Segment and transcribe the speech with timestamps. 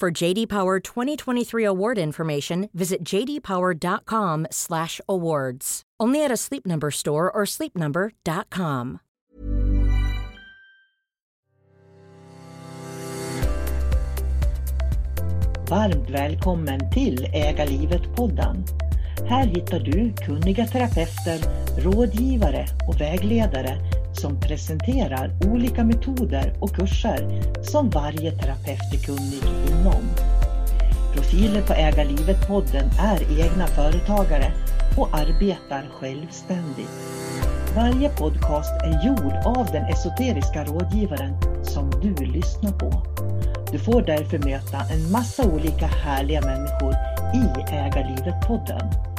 [0.00, 5.82] For JD Power 2023 award information, visit jdpower.com/awards.
[6.00, 8.98] Only at a Sleep Number store or sleepnumber.com.
[15.70, 18.64] Varmt välkommen till Äga livet-podden.
[19.28, 21.40] Här hittar du kunniga terapeuter,
[21.78, 23.78] rådgivare och vägledare
[24.14, 30.02] som presenterar olika metoder och kurser som varje terapeut är kunnig inom.
[31.14, 34.52] Profiler på Äga livet-podden är egna företagare
[34.96, 36.90] och arbetar självständigt.
[37.76, 43.02] Varje podcast är gjord av den esoteriska rådgivaren som du lyssnar på.
[43.72, 46.94] Du får därför möta en massa olika härliga människor
[47.34, 49.14] i Äga livet-podden.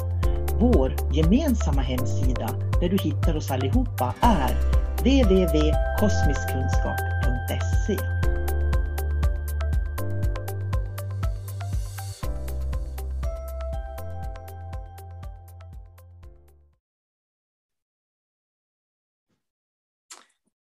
[0.60, 2.50] Vår gemensamma hemsida
[2.82, 7.98] där du hittar oss allihopa är www.kosmiskkunskap.se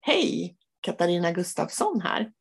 [0.01, 0.57] Hej!
[0.81, 2.31] Katarina Gustafsson här.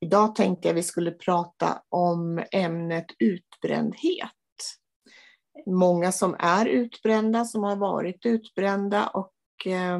[0.00, 4.30] Idag tänkte jag vi skulle prata om ämnet utbrändhet.
[5.66, 9.98] Många som är utbrända, som har varit utbrända och eh,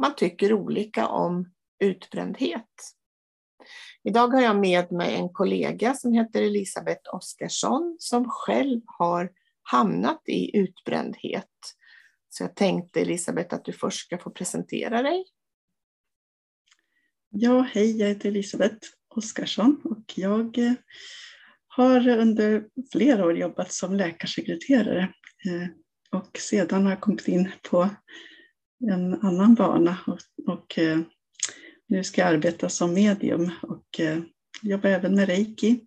[0.00, 2.66] man tycker olika om utbrändhet.
[4.02, 10.22] Idag har jag med mig en kollega som heter Elisabeth Oskarsson som själv har hamnat
[10.26, 11.46] i utbrändhet.
[12.28, 15.24] Så jag tänkte Elisabeth att du först ska få presentera dig.
[17.30, 20.72] Ja, hej, jag heter Elisabeth Oskarsson och jag eh,
[21.66, 25.02] har under flera år jobbat som läkarsekreterare
[25.46, 25.68] eh,
[26.20, 27.90] och sedan har jag kommit in på
[28.88, 31.00] en annan bana och, och eh,
[31.86, 34.00] nu ska jag arbeta som medium och
[34.62, 35.86] jobbar även med reiki.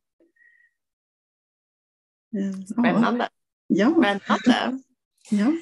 [2.71, 3.29] Spännande.
[3.67, 3.89] Ja.
[3.89, 4.83] Spännande.
[5.29, 5.53] Ja.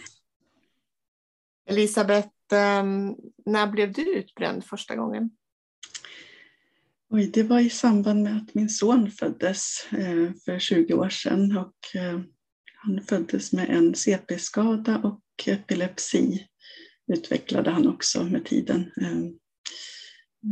[1.66, 2.30] Elisabeth,
[3.46, 5.30] när blev du utbränd första gången?
[7.09, 11.58] Oj, det var i samband med att min son föddes eh, för 20 år sedan
[11.58, 12.22] och eh,
[12.75, 16.47] han föddes med en CP-skada och epilepsi
[17.07, 18.91] utvecklade han också med tiden.
[19.01, 19.22] Eh,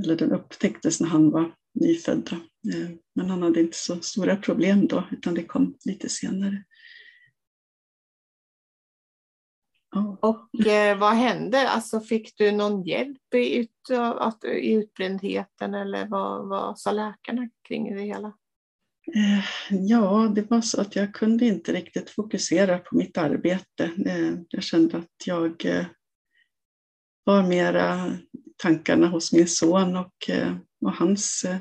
[0.04, 2.36] eller den upptäcktes när han var nyfödd.
[3.16, 6.64] Men han hade inte så stora problem då utan det kom lite senare.
[10.22, 11.70] Och eh, vad hände?
[11.70, 13.90] Alltså, fick du någon hjälp i, ut,
[14.20, 18.34] att, i utbrändheten eller vad, vad sa läkarna kring det hela?
[19.16, 23.92] Eh, ja, det var så att jag kunde inte riktigt fokusera på mitt arbete.
[24.06, 25.66] Eh, jag kände att jag
[27.30, 28.18] eh, var mera
[28.58, 31.58] tankarna hos min son och, eh, och hans, eh,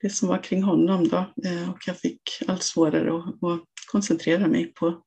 [0.00, 1.08] det som var kring honom.
[1.08, 1.16] Då.
[1.44, 5.02] Eh, och jag fick allt svårare att, att koncentrera mig på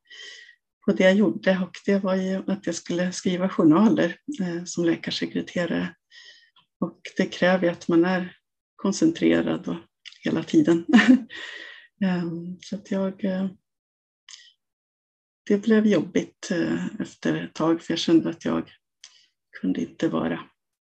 [0.86, 4.16] på det jag gjorde och det var ju att jag skulle skriva journaler
[4.66, 5.96] som läkarsekreterare.
[6.80, 8.36] Och det kräver att man är
[8.76, 9.76] koncentrerad och
[10.24, 10.86] hela tiden.
[12.06, 13.14] Ehm, så att jag...
[15.48, 16.52] Det blev jobbigt
[17.00, 18.72] efter ett tag för jag kände att jag
[19.62, 20.40] kunde inte vara,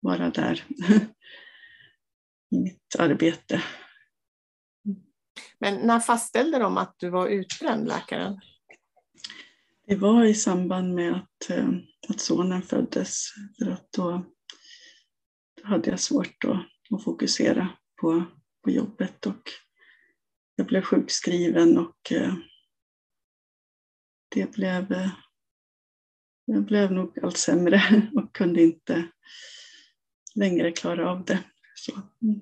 [0.00, 0.64] vara där
[2.50, 3.62] i mitt arbete.
[5.58, 8.40] Men när fastställde de att du var utbränd, läkaren?
[9.86, 11.68] Det var i samband med att, eh,
[12.08, 13.26] att sonen föddes.
[13.58, 14.26] För att då,
[15.62, 17.68] då hade jag svårt att, att fokusera
[18.00, 18.24] på,
[18.64, 19.50] på jobbet och
[20.54, 22.34] jag blev sjukskriven och eh,
[24.28, 25.10] det blev, eh,
[26.44, 29.08] jag blev nog allt sämre och kunde inte
[30.34, 31.44] längre klara av det.
[31.74, 31.92] Så.
[32.22, 32.40] Mm.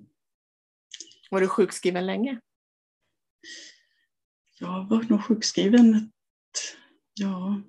[1.31, 2.41] Var du sjukskriven länge?
[4.61, 6.11] Jag var nog sjukskriven
[7.19, 7.63] ja,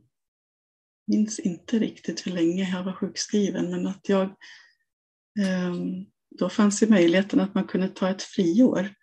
[1.07, 4.35] minns inte riktigt hur länge jag var sjukskriven, men att jag
[5.39, 6.05] ehm,
[6.39, 8.93] då fanns det möjligheten att man kunde ta ett friår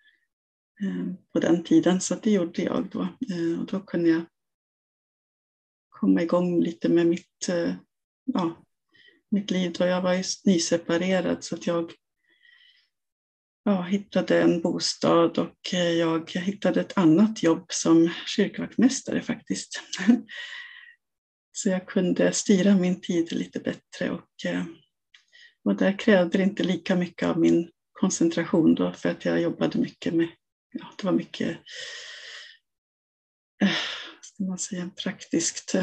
[0.81, 3.01] ehm, på den tiden, så det gjorde jag då.
[3.01, 4.21] Eh, och då kunde jag
[5.99, 7.73] komma igång lite med mitt, eh,
[8.25, 8.63] ja,
[9.31, 9.73] mitt liv.
[9.77, 11.91] Då jag var nyseparerad så att jag
[13.63, 19.83] ja, hittade en bostad och eh, jag hittade ett annat jobb som kyrkvaktmästare faktiskt.
[21.51, 24.63] Så jag kunde styra min tid lite bättre och, eh,
[25.63, 29.79] och där krävde det inte lika mycket av min koncentration då för att jag jobbade
[29.79, 30.27] mycket med,
[30.71, 31.57] ja, det var mycket
[34.37, 35.75] ska man säga, praktiskt,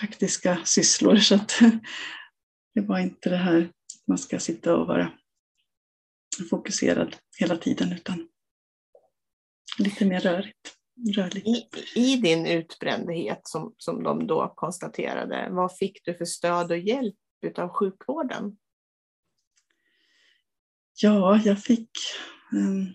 [0.00, 1.60] praktiska sysslor så att
[2.74, 5.12] det var inte det här att man ska sitta och vara
[6.50, 8.28] fokuserad hela tiden utan
[9.78, 10.76] lite mer rörigt.
[11.16, 11.46] rörligt.
[11.46, 16.78] I, I, din utbrändhet som, som de då konstaterade, vad fick du för stöd och
[16.78, 17.16] hjälp
[17.56, 18.56] av sjukvården?
[21.02, 21.90] Ja, jag fick
[22.52, 22.86] um,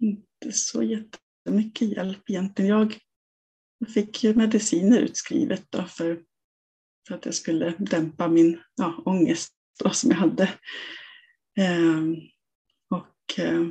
[0.00, 2.70] inte så jättemycket hjälp egentligen.
[2.70, 2.98] Jag
[3.82, 6.22] jag fick mediciner utskrivet då för,
[7.08, 9.52] för att jag skulle dämpa min ja, ångest
[9.82, 10.54] då, som jag hade.
[11.58, 12.16] Ehm,
[12.90, 13.66] och eh,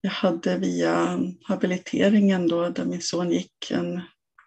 [0.00, 4.00] jag hade via habiliteringen då, där min son gick, en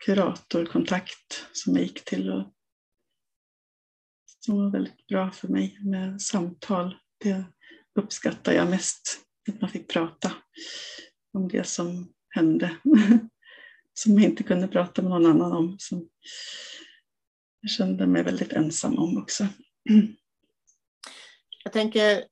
[0.06, 2.54] kuratorkontakt som jag gick till och
[4.46, 6.98] som var väldigt bra för mig med samtal.
[7.18, 7.44] Det
[8.00, 10.34] uppskattar jag mest, att man fick prata
[11.34, 12.78] om det som hände.
[13.94, 15.76] som jag inte kunde prata med någon annan om.
[15.80, 16.10] Som
[17.62, 19.48] jag kände mig väldigt ensam om också.
[21.64, 22.24] Jag tänker,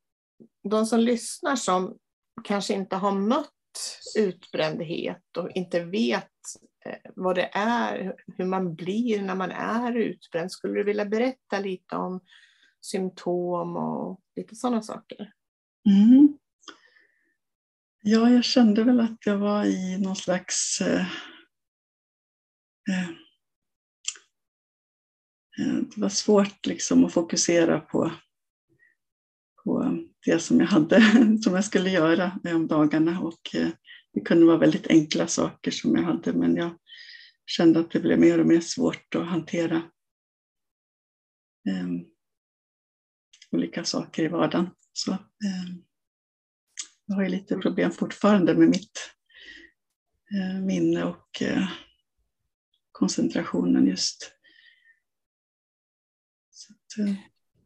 [0.70, 1.98] de som lyssnar som
[2.44, 3.52] kanske inte har mött
[4.18, 6.32] utbrändhet och inte vet
[6.86, 10.52] eh, vad det är, hur man blir när man är utbränd.
[10.52, 12.20] Skulle du vilja berätta lite om
[12.82, 15.32] symptom och lite sådana saker?
[15.90, 16.38] Mm.
[18.10, 21.08] Ja, jag kände väl att jag var i någon slags eh,
[22.90, 23.10] eh,
[25.60, 28.12] eh, det var svårt liksom att fokusera på
[29.64, 31.02] på det som jag hade,
[31.44, 33.22] som jag skulle göra om dagarna.
[33.22, 33.70] Och eh,
[34.14, 36.78] det kunde vara väldigt enkla saker som jag hade, men jag
[37.46, 39.82] kände att det blev mer och mer svårt att hantera
[41.70, 42.06] um,
[43.52, 44.70] olika saker i vardagen.
[44.94, 45.87] Så, um,
[47.08, 49.12] jag har ju lite problem fortfarande med mitt
[50.34, 51.68] uh, minne och uh,
[52.92, 54.32] koncentrationen just.
[56.70, 57.14] Att, uh,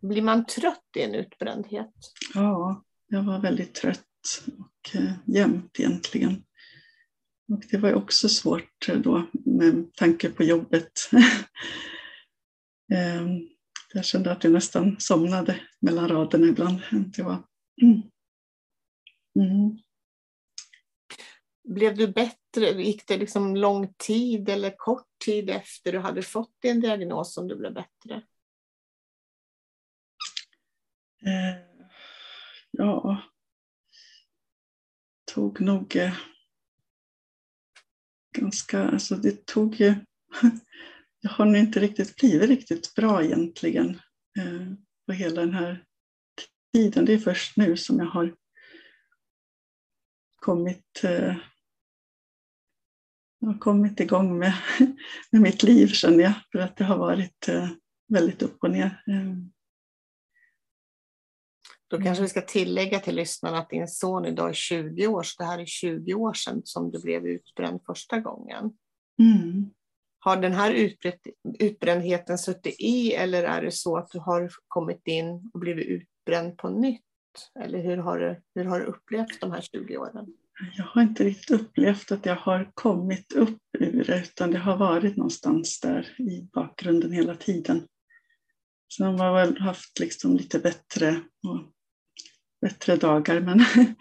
[0.01, 1.93] blir man trött i en utbrändhet?
[2.33, 6.43] Ja, jag var väldigt trött och eh, jämt egentligen.
[7.53, 10.91] Och det var också svårt eh, då med tanke på jobbet.
[12.93, 13.27] eh,
[13.93, 16.81] jag kände att jag nästan somnade mellan raderna ibland.
[16.91, 17.37] Det var...
[19.39, 19.77] Mm.
[21.63, 22.83] Blev du bättre?
[22.83, 27.47] Gick det liksom lång tid eller kort tid efter du hade fått din diagnos som
[27.47, 28.23] du blev bättre?
[31.25, 31.87] Eh,
[32.71, 33.21] ja,
[35.33, 36.13] tog nog eh,
[38.37, 39.95] ganska, alltså det tog ju,
[41.21, 43.89] jag har nog inte riktigt blivit riktigt bra egentligen
[44.39, 44.73] eh,
[45.05, 45.85] på hela den här
[46.73, 47.05] tiden.
[47.05, 48.35] Det är först nu som jag har
[50.41, 51.35] kommit, eh,
[53.39, 54.53] jag har kommit igång med,
[55.31, 57.69] med mitt liv känner jag, för att det har varit eh,
[58.07, 59.03] väldigt upp och ner.
[59.07, 59.33] Eh,
[61.87, 65.43] då kanske vi ska tillägga till lyssnarna att din son idag är 20 år, så
[65.43, 68.73] det här är 20 år sedan som du blev utbränd första gången.
[69.19, 69.69] Mm.
[70.19, 70.91] Har den här
[71.59, 76.57] utbrändheten suttit i eller är det så att du har kommit in och blivit utbränd
[76.57, 77.10] på nytt?
[77.59, 80.33] Eller hur har du, hur har du upplevt de här 20 åren?
[80.77, 84.77] Jag har inte riktigt upplevt att jag har kommit upp ur det, utan det har
[84.77, 87.87] varit någonstans där i bakgrunden hela tiden.
[88.97, 91.71] Sen har man väl haft liksom lite bättre och
[92.61, 93.39] bättre dagar.
[93.39, 93.59] Men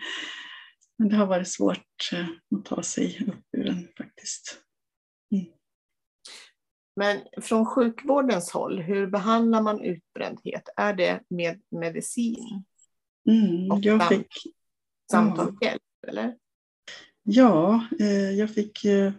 [1.01, 4.63] men det har varit svårt eh, att ta sig upp ur den faktiskt.
[5.33, 5.47] Mm.
[6.97, 10.69] Men från sjukvårdens håll, hur behandlar man utbrändhet?
[10.77, 12.65] Är det med medicin?
[13.29, 14.27] Mm, jag fick
[15.11, 16.09] samtalshjälp, ja.
[16.09, 16.37] eller?
[17.23, 19.13] Ja, eh, jag fick eh,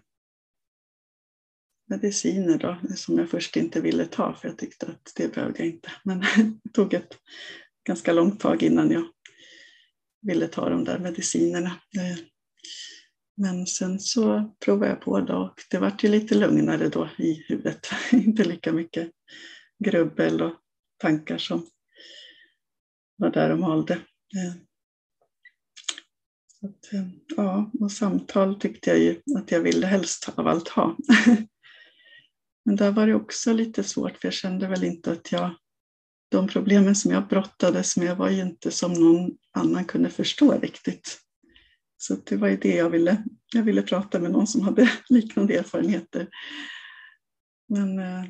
[1.90, 5.68] mediciner då, som jag först inte ville ta för jag tyckte att det behövde jag
[5.68, 5.92] inte.
[6.04, 7.18] Men det tog ett
[7.88, 9.04] ganska långt tag innan jag
[10.22, 11.70] ville ta de där medicinerna.
[11.70, 12.24] Eh,
[13.38, 17.34] men sen så provade jag på då och det vart ju lite lugnare då i
[17.48, 17.88] huvudet.
[18.12, 19.12] inte lika mycket
[19.80, 20.54] grubbel och
[20.98, 21.68] tankar som
[23.22, 23.94] var där de hållde.
[23.94, 24.54] Eh,
[26.48, 30.68] så att, eh, ja, och samtal tyckte jag ju att jag ville helst av allt
[30.68, 30.98] ha.
[32.66, 35.56] Men där var det också lite svårt för jag kände väl inte att jag
[36.32, 41.20] de problemen som jag brottades med var ju inte som någon annan kunde förstå riktigt.
[41.98, 43.24] Så det var ju det jag ville.
[43.54, 46.28] Jag ville prata med någon som hade liknande erfarenheter.
[47.68, 48.26] Men eh,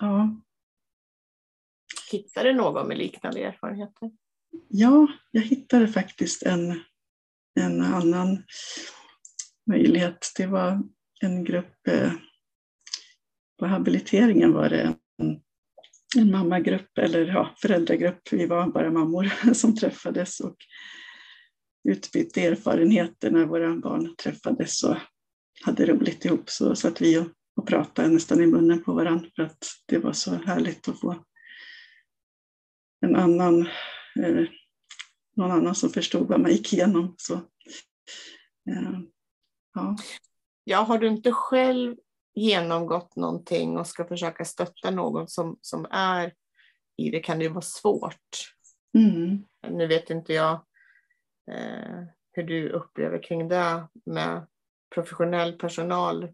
[0.00, 0.40] ja.
[2.10, 4.10] Hittade du någon med liknande erfarenheter?
[4.68, 6.80] Ja, jag hittade faktiskt en,
[7.60, 8.42] en annan
[9.70, 10.32] möjlighet.
[10.36, 10.82] Det var
[11.20, 12.12] en grupp, eh,
[13.58, 15.40] på habiliteringen var det en
[16.16, 18.32] en mammagrupp eller ja, föräldragrupp.
[18.32, 20.56] Vi var bara mammor som träffades och
[21.88, 24.96] utbytte erfarenheter när våra barn träffades och
[25.64, 26.50] hade roligt ihop.
[26.50, 30.12] Så satt vi och, och pratade nästan i munnen på varandra för att det var
[30.12, 31.24] så härligt att få
[33.00, 33.60] en annan,
[34.22, 34.46] eh,
[35.36, 37.14] någon annan som förstod vad man gick igenom.
[37.18, 37.34] Så,
[38.70, 39.00] eh,
[39.74, 39.96] ja.
[40.64, 41.96] ja, har du inte själv
[42.34, 46.32] genomgått någonting och ska försöka stötta någon som, som är
[46.96, 48.54] i det kan det ju vara svårt.
[48.98, 49.44] Mm.
[49.70, 50.52] Nu vet inte jag
[51.50, 54.46] eh, hur du upplever kring det med
[54.94, 56.28] professionell personal.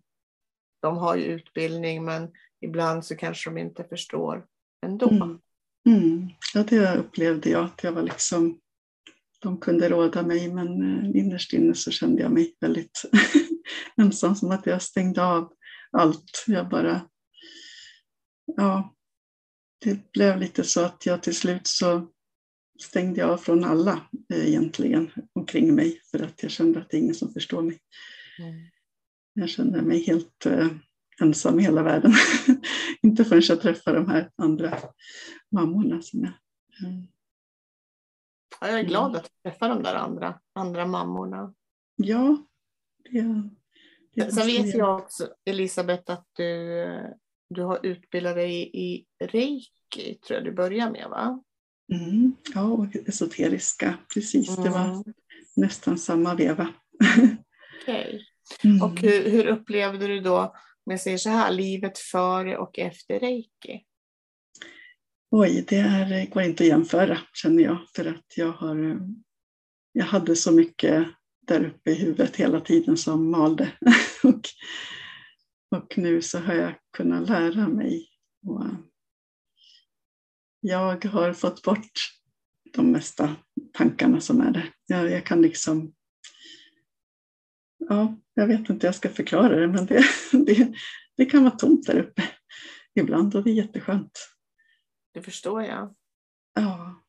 [0.82, 4.46] De har ju utbildning men ibland så kanske de inte förstår
[4.86, 5.10] ändå.
[5.10, 5.40] Mm.
[5.86, 6.28] Mm.
[6.54, 8.60] Ja, det upplevde jag, att jag var liksom,
[9.40, 13.04] de kunde råda mig men eh, innerst inne så kände jag mig väldigt
[13.96, 15.52] ensam, som att jag stängde av
[15.92, 16.44] allt.
[16.46, 17.08] Jag bara,
[18.56, 18.94] ja,
[19.84, 22.08] det blev lite så att jag till slut så
[22.82, 26.96] stängde jag av från alla eh, egentligen omkring mig för att jag kände att det
[26.96, 27.78] är ingen som förstår mig.
[28.38, 28.54] Mm.
[29.34, 30.68] Jag kände mig helt eh,
[31.20, 32.12] ensam i hela världen.
[33.02, 34.78] Inte förrän jag träffade de här andra
[35.50, 36.32] mammorna som jag
[36.88, 37.06] mm.
[38.60, 39.16] Ja, jag är glad mm.
[39.16, 41.54] att träffa de där andra, andra mammorna.
[41.96, 42.46] Ja,
[44.14, 46.86] det, Sen vet jag också, Elisabeth, att du,
[47.50, 51.42] du har utbildat dig i reiki, tror jag du börjar med, va?
[51.92, 54.48] Mm, ja, och esoteriska, precis.
[54.48, 54.64] Mm.
[54.64, 55.04] Det var mm.
[55.56, 56.68] nästan samma veva.
[57.82, 58.26] Okej.
[58.60, 58.70] Okay.
[58.70, 58.82] Mm.
[58.82, 60.54] Och hur, hur, upplevde du då,
[60.86, 63.84] om jag säger så här, livet före och efter reiki?
[65.30, 68.96] Oj, det är, går inte att jämföra känner jag, för att jag har eh,
[69.96, 71.06] jag hade så mycket
[71.46, 73.72] där uppe i huvudet hela tiden som malde.
[74.22, 74.40] och,
[75.70, 78.08] och nu så har jag kunnat lära mig.
[78.46, 78.74] Och eh,
[80.60, 81.92] jag har fått bort
[82.72, 83.36] de mesta
[83.72, 84.72] tankarna som är där.
[84.86, 85.94] Jag, jag kan liksom...
[87.78, 90.04] Ja, jag vet inte hur jag ska förklara det, men det,
[90.46, 90.74] det,
[91.16, 92.22] det kan vara tomt där uppe
[92.94, 94.18] ibland och det är jätteskönt.
[95.14, 95.94] Det förstår jag.
[96.54, 97.04] Ja.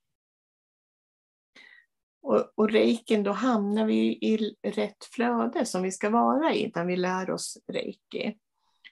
[2.21, 6.85] Och, och reikin, då hamnar vi i rätt flöde som vi ska vara i när
[6.85, 8.37] vi lär oss reiki.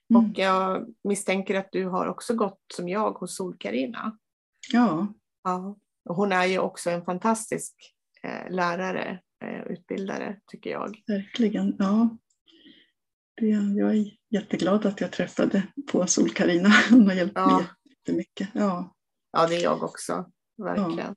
[0.09, 0.31] Mm.
[0.31, 4.17] Och jag misstänker att du har också gått som jag hos Sol-Carina.
[4.71, 5.07] Ja.
[5.43, 5.77] ja.
[6.09, 7.73] Och hon är ju också en fantastisk
[8.23, 11.03] eh, lärare, eh, utbildare tycker jag.
[11.07, 12.17] Verkligen, ja.
[13.75, 16.69] Jag är jätteglad att jag träffade på Sol-Carina.
[16.89, 17.57] Hon har hjälpt ja.
[17.57, 18.49] mig jättemycket.
[18.53, 18.95] Ja.
[19.31, 20.31] ja, det är jag också.
[20.57, 20.97] Verkligen.
[20.97, 21.15] Ja.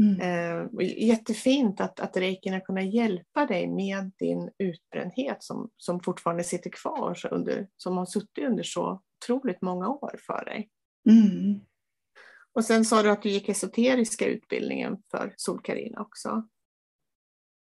[0.00, 0.20] Mm.
[0.20, 6.44] Eh, jättefint att, att reikin har kunnat hjälpa dig med din utbrändhet som, som fortfarande
[6.44, 10.70] sitter kvar, så under, som har suttit under så otroligt många år för dig.
[11.08, 11.60] Mm.
[12.52, 16.48] Och sen sa du att du gick esoteriska utbildningen för Solkarina också.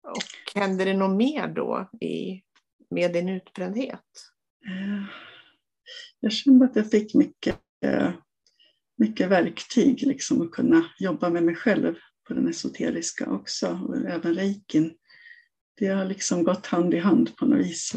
[0.04, 2.42] Och hände det något mer då i,
[2.90, 4.04] med din utbrändhet?
[4.68, 5.04] Eh,
[6.20, 8.12] jag kände att jag fick mycket, eh,
[8.98, 11.96] mycket verktyg liksom att kunna jobba med mig själv
[12.28, 14.94] på den esoteriska också, och även reikin.
[15.78, 17.96] Det har liksom gått hand i hand på något vis.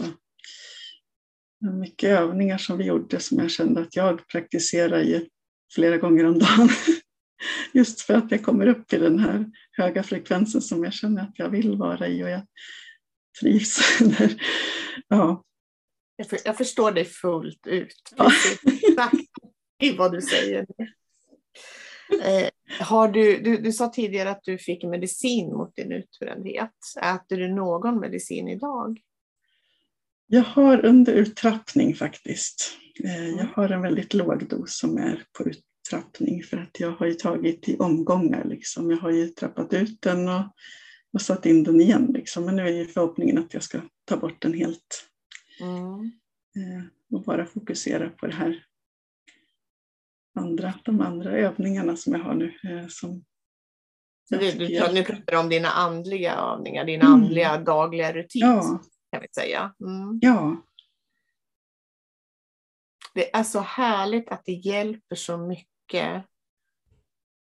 [1.80, 5.26] Mycket övningar som vi gjorde som jag kände att jag praktiserar ju
[5.74, 6.68] flera gånger om dagen.
[7.72, 11.38] Just för att jag kommer upp i den här höga frekvensen som jag känner att
[11.38, 12.42] jag vill vara i och jag
[13.40, 14.00] trivs.
[15.08, 15.44] Ja.
[16.16, 18.14] Jag, för, jag förstår dig fullt ut.
[18.16, 18.32] Ja.
[18.64, 19.14] Exakt
[19.82, 20.66] i vad du säger.
[22.22, 22.48] Eh,
[22.80, 26.74] har du, du, du sa tidigare att du fick medicin mot din utbrändhet.
[27.02, 29.00] Äter du någon medicin idag?
[30.26, 32.78] Jag har under uttrappning faktiskt.
[33.04, 37.06] Eh, jag har en väldigt låg dos som är på uttrappning för att jag har
[37.06, 38.44] ju tagit i omgångar.
[38.44, 38.90] Liksom.
[38.90, 40.44] Jag har ju trappat ut den och,
[41.12, 42.06] och satt in den igen.
[42.14, 42.44] Liksom.
[42.44, 45.06] Men nu är ju förhoppningen att jag ska ta bort den helt
[45.60, 46.00] Mm.
[46.56, 48.64] eh, och bara fokusera på det här
[50.34, 52.54] andra, de andra övningarna som jag har nu.
[52.64, 53.24] eh, Som
[54.28, 57.22] Så det, du, jag- nu pratar du om dina andliga övningar, dina Mm.
[57.22, 58.80] andliga dagliga rutiner Ja,
[59.12, 59.74] kan vi säga.
[59.80, 60.18] Mm.
[60.22, 60.56] ja,
[63.14, 66.24] Det är så härligt att det hjälper så mycket.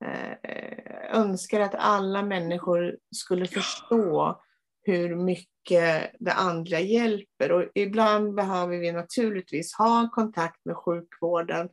[0.05, 4.41] Eh, önskar att alla människor skulle förstå
[4.83, 7.53] hur mycket det andliga hjälper.
[7.53, 11.69] Och ibland behöver vi naturligtvis ha kontakt med sjukvården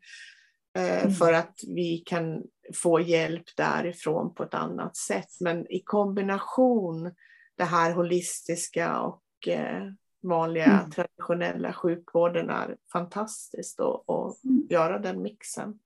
[0.78, 1.12] eh, Mm.
[1.14, 2.44] för att vi kan
[2.76, 5.30] få hjälp därifrån på ett annat sätt.
[5.40, 7.12] Men i kombination
[7.58, 9.84] det här holistiska och eh,
[10.24, 10.92] vanliga Mm.
[10.92, 14.68] traditionella sjukvården är fantastiskt att Mm.
[14.70, 15.80] göra den mixen.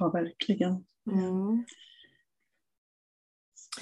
[0.00, 0.84] ja, verkligen.
[1.12, 1.64] Mm.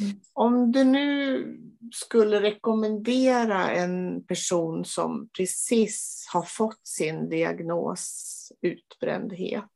[0.00, 0.20] Mm.
[0.32, 1.44] Om du nu
[1.92, 9.70] skulle rekommendera en person som precis har fått sin diagnos utbrändhet,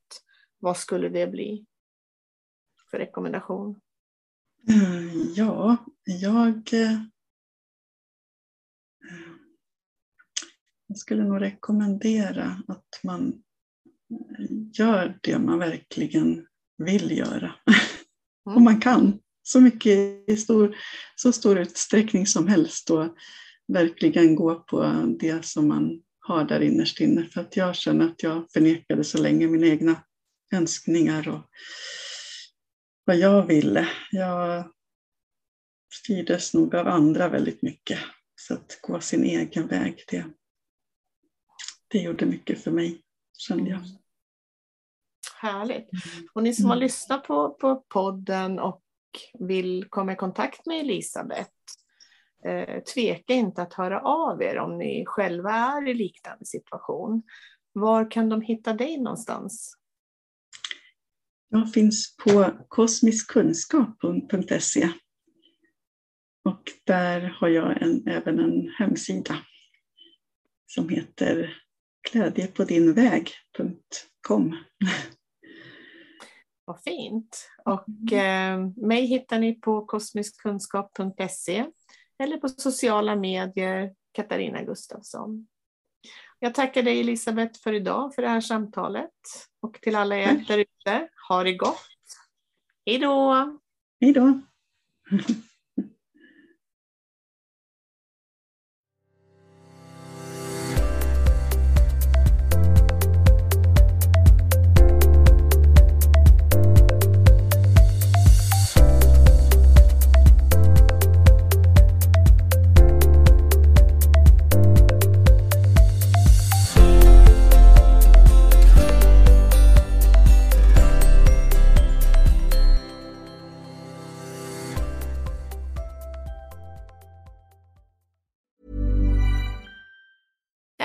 [0.59, 1.66] vad skulle det bli
[2.90, 3.80] för rekommendation?
[4.68, 7.02] Eh, Ja, jag, eh,
[10.87, 13.42] jag skulle nog rekommendera att man
[14.73, 16.47] gör det man verkligen
[16.84, 17.54] vill göra.
[18.46, 18.56] Mm.
[18.56, 19.18] Om man kan.
[19.42, 20.76] Så mycket i stor,
[21.16, 23.16] så stor utsträckning som helst och
[23.68, 24.82] verkligen gå på
[25.20, 27.24] det som man har där innerst inne.
[27.24, 30.02] För att jag känner att jag förnekade så länge mina egna
[30.52, 31.40] önskningar och
[33.04, 33.88] vad jag ville.
[34.11, 34.72] Jag
[35.94, 37.98] styrdes nog av andra väldigt mycket.
[38.35, 40.24] Så att gå sin egen väg, det,
[41.88, 43.02] det gjorde mycket för mig,
[43.38, 44.01] kände jag.
[45.42, 45.88] Härligt.
[46.35, 46.83] Och ni som har Mm.
[46.83, 48.83] lyssnat på, på podden och
[49.38, 51.50] vill komma i kontakt med Elisabeth,
[52.44, 57.22] eh, tveka inte att höra av er om ni själva är i liknande situation.
[57.72, 59.76] Var kan de hitta dig någonstans?
[61.48, 64.88] Jag finns på kosmiskkunskap.se
[66.44, 69.37] och där har jag en, även en hemsida
[70.66, 71.57] som heter
[72.12, 74.57] glädjepodinväg.com.
[76.64, 77.48] Vad fint.
[77.64, 81.66] Och eh, mig hittar ni på kosmiskkunskap.se
[82.18, 85.46] eller på sociala medier Katarina Gustafsson.
[86.38, 89.11] Jag tackar dig Elisabeth för idag, för det här samtalet.
[89.61, 91.88] Och till alla er där ute, ha det gott.
[92.87, 93.59] Hej då!
[94.01, 94.40] Hej då!